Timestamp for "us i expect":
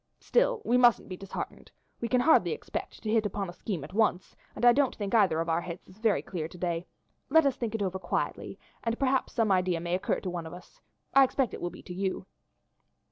10.55-11.53